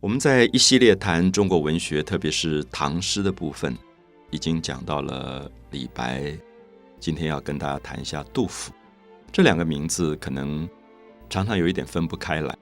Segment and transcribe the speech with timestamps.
[0.00, 3.76] 我们在一系列谈中国文学，特别是唐诗的部分，
[4.30, 6.32] 已经讲到了李白。
[7.00, 8.72] 今天要跟大家谈一下杜甫。
[9.32, 10.68] 这两个名字可能
[11.28, 12.56] 常常有一点分不开来。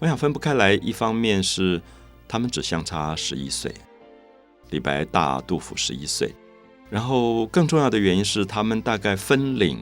[0.00, 1.80] 我想分不开来，一方面是
[2.26, 3.72] 他们只相差十一岁，
[4.70, 6.34] 李白大，杜甫十一岁。
[6.88, 9.78] 然后更重要的原因是，他们大概分领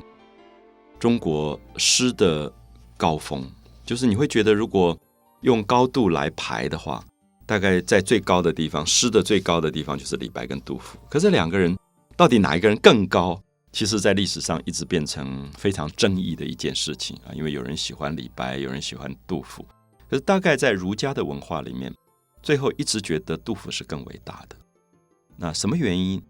[0.98, 2.52] 中国诗的
[2.98, 3.50] 高峰。
[3.82, 4.98] 就是你会觉得，如果
[5.42, 7.04] 用高度来排的话，
[7.46, 10.98] 大概在最高的地方，诗的最高的地方就是李白跟杜甫。
[11.08, 11.76] 可是两个人
[12.16, 13.40] 到底哪一个人更高？
[13.70, 17.30] 其实，在历史上一直变成非常争议的一件事情啊。
[17.34, 19.64] 因为有人喜欢李白，有人喜欢杜甫。
[20.08, 21.94] 可是大概在儒家的文化里面，
[22.42, 24.56] 最后一直觉得杜甫是更伟大的。
[25.36, 26.20] 那什么原因？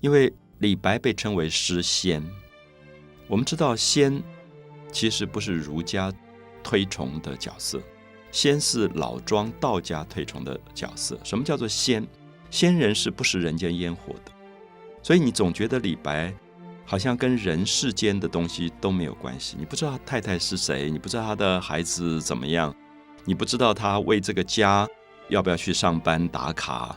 [0.00, 2.22] 因为李白被称为诗仙。
[3.28, 4.20] 我们知道，仙
[4.92, 6.12] 其实不是儒家
[6.64, 7.80] 推崇的角色。
[8.30, 11.18] 仙是老庄道家推崇的角色。
[11.24, 12.06] 什么叫做仙？
[12.50, 14.32] 仙人是不食人间烟火的。
[15.02, 16.34] 所以你总觉得李白
[16.84, 19.56] 好像跟人世间的东西都没有关系。
[19.58, 22.74] 你不知道他太太是谁，你不知道他的孩子怎么样，
[23.24, 24.88] 你不知道他为这个家
[25.28, 26.96] 要不要去上班打卡，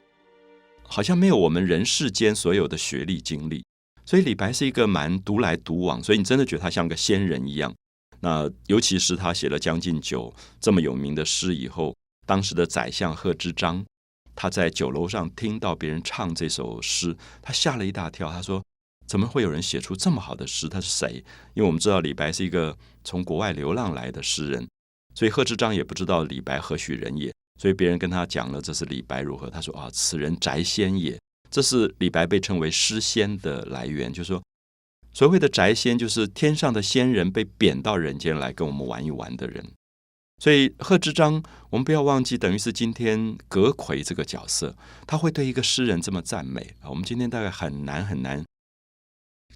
[0.88, 3.64] 好像没有我们人世间所有的学历经历。
[4.06, 7.73] 所以李白是一个蛮独来独往，所以你真的觉得他像个仙人一样。
[8.23, 11.95] 那尤其是他写了《将进酒》这么有名的诗以后，
[12.27, 13.83] 当时的宰相贺知章，
[14.36, 18.31] 他在酒楼上听到别人唱这首诗，他吓了一大跳。
[18.31, 18.64] 他说
[19.08, 20.69] ：“怎么会有人写出这么好的诗？
[20.69, 21.23] 他是谁？”
[21.55, 24.67] 因为我们知道李白是一个从国外流浪来的诗人，
[25.16, 27.33] 所以贺知章也不知道李白何许人也。
[27.59, 34.39] 所以别人跟他讲了这是李白如何，他说：“啊，此人宅仙也。”这是李白被称为诗仙的来源，就是说。
[35.14, 39.66] 所谓的宅仙，就是天上的仙人被贬到人间来跟我们玩一玩的人。
[40.40, 46.89] 所以贺知章，我们不要忘记，等于是今天葛魁这个角色，他会对一个诗人这么赞美啊。
[46.89, 48.44] 我们今天大概很难很难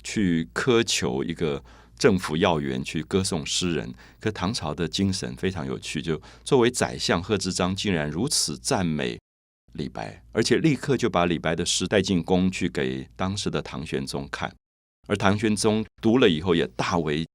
[0.04, 1.64] 去苛求一个
[1.98, 3.92] 政府要员去歌颂诗人。
[4.20, 9.20] 可唐朝的精神非常有趣，就作为宰相，贺知章竟然如此赞美
[9.74, 14.54] 李白，而且立刻就把李白的诗带进宫去给当时的唐玄宗看。
[15.08, 17.26] 而唐玄宗读了以后也大为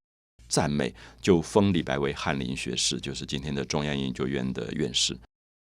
[0.47, 5.17] 赞美，就封李白为翰林学士，就是今天的中央研究院的院士。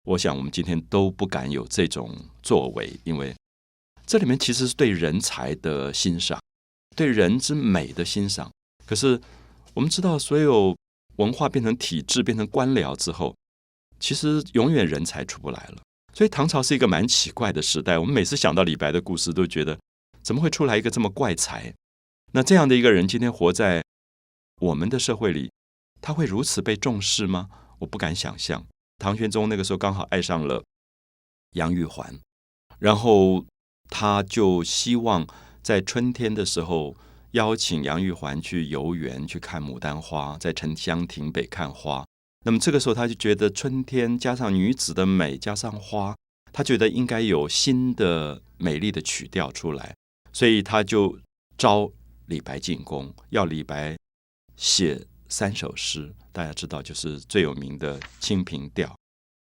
[0.04, 3.34] 我想我们今天都不敢有这种作为，因为
[4.06, 6.38] 这里面其实是对人才的欣赏，
[6.94, 8.50] 对人之美的欣赏。
[8.84, 9.18] 可是
[9.72, 10.76] 我们知道，所有
[11.16, 13.34] 文化变成体制、变成官僚之后，
[13.98, 15.78] 其实永远人才出不来了。
[16.12, 17.98] 所以唐朝是一个蛮奇怪的时代。
[17.98, 19.78] 我们每次想到李白的故事，都觉得
[20.22, 21.72] 怎么会出来一个这么怪才？
[22.36, 23.84] 那这样的一个人，今天活在
[24.60, 25.52] 我们的社会里，
[26.00, 27.48] 他会如此被重视吗？
[27.78, 28.66] 我不敢想象。
[28.98, 30.64] 唐玄宗那个时候刚好爱上了
[31.52, 32.18] 杨玉环，
[32.80, 33.46] 然后
[33.88, 35.24] 他就希望
[35.62, 36.96] 在春天的时候
[37.30, 42.04] 邀请杨玉环去游园，去看牡丹花，在沉香亭北看花。
[42.44, 46.16] 那么这个时候，他就觉得春天加上女子的美，加上花，
[46.52, 49.94] 他觉得应该有新的美丽的曲调出来，
[50.32, 51.20] 所以他就
[51.56, 51.92] 招。
[52.26, 53.96] 李白进宫，要李白
[54.56, 58.88] 写三首诗，大家知道就是最有名的《清平调》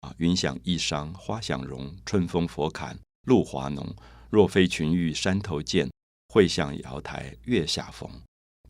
[0.07, 3.95] 啊，“云想衣裳花想容，春风拂槛露华浓。
[4.29, 5.89] 若非群玉山头见，
[6.29, 8.09] 会向瑶台月下逢。”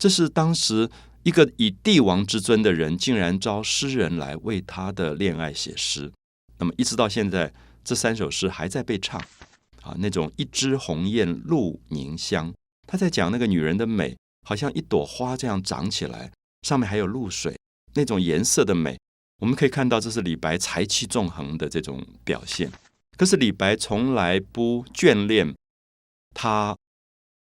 [0.00, 0.90] 这是当时
[1.22, 6.10] 一个以帝王之尊的人，竟然招诗人来为他的恋爱写诗。
[6.58, 7.52] 那么一直到现在，
[7.84, 9.20] 这三首诗还在被唱
[9.82, 12.52] 啊，那种一枝红艳露凝香。
[12.90, 17.56] 他在讲那个女人的美，好像一朵花这样长起来，上面还有露水，
[17.94, 18.98] 那种颜色的美，
[19.38, 22.68] 我们可以看到这是李白才气纵横的这种表现。
[23.16, 25.54] 可是李白从来不眷恋
[26.34, 26.76] 他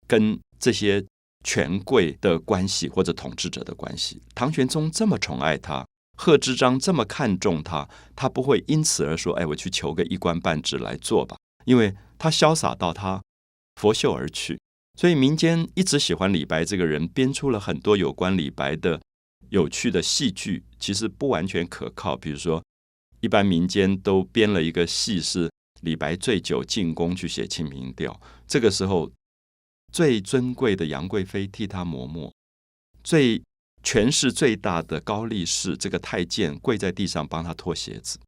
[0.06, 1.04] 跟这些
[1.44, 4.22] 权贵的关系或者统治者的关系。
[4.36, 5.84] 唐玄宗这么宠爱他，
[6.16, 11.36] 贺知章这么看重他，他不会因此而说：“哎，我去求个一官半职来做吧。”
[11.66, 13.24] 因为他潇洒到他
[13.82, 14.60] 拂袖而去。
[15.00, 19.00] 所以民间一直喜欢李白这个人，编出了很多有关李白的
[19.48, 22.18] 有趣的戏剧，其实不完全可靠。
[22.18, 22.62] 比如说，
[23.22, 25.50] 一般民间都编了一个戏，是
[25.84, 28.12] 李白醉酒进宫去写《清明调》，
[28.46, 29.10] 这个时候
[29.94, 32.30] 最尊贵的杨贵妃替他磨墨，
[33.02, 33.42] 最
[33.82, 38.20] 权势最大的高力士这个太监跪在地上帮他脱鞋子。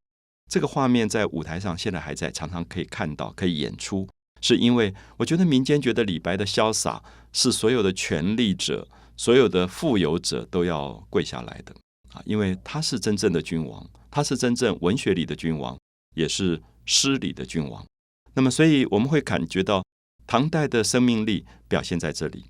[0.50, 4.08] 这个画面在舞台上现在还在，常常可以看到，可以演出。
[4.42, 7.02] 是因为我觉得民间觉得李白的潇洒
[7.32, 8.86] 是所有的权力者、
[9.16, 11.74] 所有的富有者都要跪下来的
[12.12, 15.78] 啊，因为他是真正的君王，他是真正文学里的君王，
[16.14, 17.82] 也是诗里的君王。
[18.34, 19.84] 那么，所以我们会感觉到
[20.26, 22.44] 唐代的生命力表现在这里。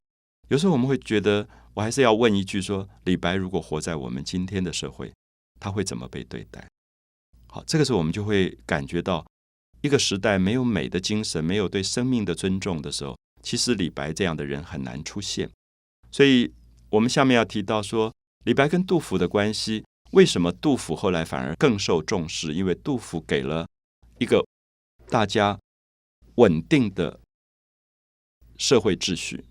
[0.49, 5.13] 有时候我们会觉得，我还是要问一句：说李白如果活在我们今天的社会，
[5.61, 6.67] 他会怎么被对待？
[7.49, 9.27] 好，这个时候我们就会感觉到，
[9.83, 15.51] 一个时代没有美的精神，没有对生命的尊重的时候，其实李白这样的人很难出现。
[16.11, 16.53] 所以，
[16.91, 18.13] 我们下面要提到说，
[18.45, 22.55] 李白跟杜甫的关系，为什么杜甫后来反而更受重视？
[22.55, 23.67] 因为杜甫给了
[24.19, 24.47] 一个
[25.09, 25.59] 大家
[26.37, 27.21] 稳定的
[28.57, 29.45] 社会秩序。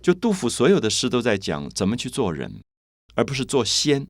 [0.00, 2.62] 就杜甫所有的诗都在讲怎么去做人，
[3.14, 4.06] 而不是做仙。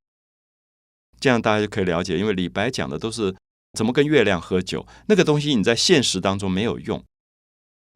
[1.21, 3.35] 这样大家就可以了解，因为李白讲的都是
[3.73, 7.03] 怎么跟月亮喝酒，那个东西你在现实当中没有用。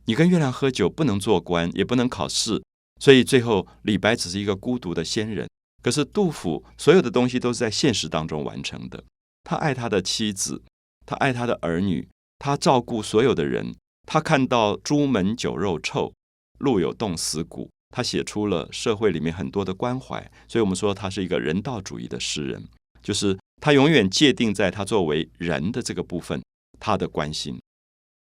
[0.06, 2.62] 你跟月亮喝酒不能做官，也不能考试，
[3.00, 5.48] 所以最后李白只是一个孤独的仙人。
[5.82, 9.04] 可是杜甫所有的东西都是在现实当中完成的。
[9.44, 10.62] 他爱他的妻子，
[11.04, 12.08] 他爱他的儿女，
[12.38, 13.74] 他照顾所有的人。
[14.06, 16.12] 他看到朱门酒肉臭，
[16.58, 17.70] 路有冻死骨。
[17.90, 22.68] 他写出了社会里面很多的关怀，所以我们说他是一个人道主义的诗人，
[23.02, 26.42] 就是他永远界定在他作为人的这个部分，
[26.78, 27.60] 他的关心。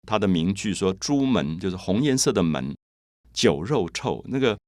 [0.07, 2.75] 他的名句说：“朱门就是红颜色的门，
[3.33, 4.59] 酒肉臭，那个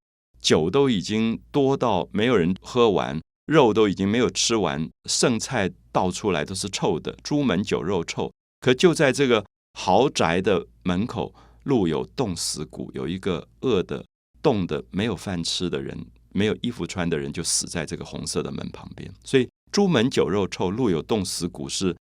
[0.41, 7.17] 酒都已经多到没有人喝完，肉都已经没有吃完，剩菜倒出来都是臭的。
[7.23, 9.45] 朱门酒肉臭，可就在这个
[9.79, 14.05] 豪宅的门口，路有冻死骨，有一个饿的。”
[14.41, 19.13] 冻的没有饭吃的人，没有衣服穿的人，就死在这个红色的门旁边。
[19.25, 21.97] 所以“朱门酒肉臭，路有冻死骨”是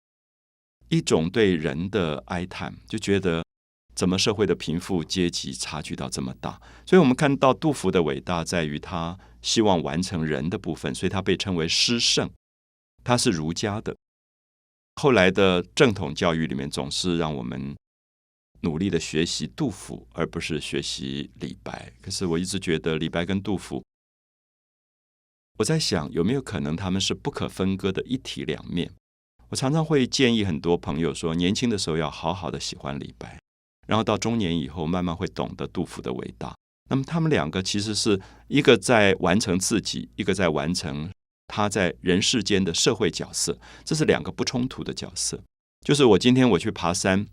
[0.88, 3.44] 一种对人的哀叹，就觉得
[3.94, 6.60] 怎么社会的贫富阶级差距到这么大。
[6.84, 12.30] 所以我们看到杜甫的伟大在于他希望完成人的部分，所以他被称为诗圣。
[13.04, 13.96] 他是儒家的，
[14.96, 17.74] 后来的正统教育里面总是让我们。
[18.62, 21.92] 努力的学习杜甫，而不是学习李白。
[22.00, 23.84] 可是我一直觉得李白跟杜甫，
[25.58, 28.90] 我在想有没有可能他们是不可分割的一体两面。
[29.48, 33.38] 我常常会建议很多朋友说，年轻的时候要好好的喜欢李白，
[33.86, 36.54] 然后到中年以后慢慢会懂得杜甫的伟大。
[36.90, 41.10] 那么他们两个其实是一个在完成自己，一个在完成
[41.48, 45.42] 他在人世间的社会角色，这是两个不冲突的角色。
[45.84, 47.26] 就是我今天我去爬山。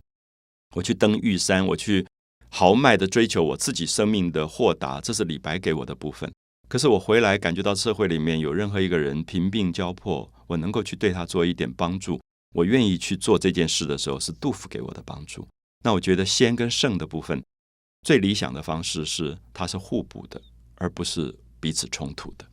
[0.75, 2.07] 我去登玉山，我去
[2.49, 6.33] 豪迈的追求我自己生命的豁达，这是李白给我的部分。
[6.73, 12.19] 可是我回来感觉到社会里面有任何一个人贫病交迫，我能够去对他做一点帮助，
[12.55, 15.47] 我愿意去做这件事的时候，是杜甫给我的帮助。
[15.83, 17.43] 那我觉得先跟圣的部分，
[18.01, 20.41] 最理想的方式是它是互补的，
[20.77, 22.45] 而不是彼此冲突的。